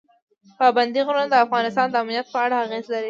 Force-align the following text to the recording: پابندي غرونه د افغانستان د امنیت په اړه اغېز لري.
پابندي 0.59 1.01
غرونه 1.07 1.27
د 1.29 1.35
افغانستان 1.45 1.87
د 1.89 1.95
امنیت 2.03 2.27
په 2.33 2.37
اړه 2.45 2.55
اغېز 2.65 2.85
لري. 2.91 2.99